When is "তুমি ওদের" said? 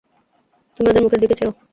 0.75-1.03